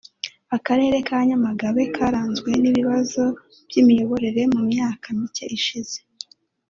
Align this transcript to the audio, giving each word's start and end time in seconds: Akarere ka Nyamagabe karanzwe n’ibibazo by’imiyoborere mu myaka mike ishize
Akarere 0.55 0.97
ka 1.07 1.17
Nyamagabe 1.27 1.81
karanzwe 1.95 2.49
n’ibibazo 2.61 3.23
by’imiyoborere 3.67 4.41
mu 4.53 4.61
myaka 4.71 5.05
mike 5.19 5.45
ishize 5.59 5.97